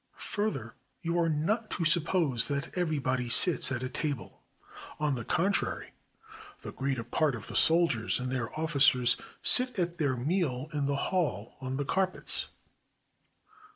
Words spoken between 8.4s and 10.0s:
officers sit at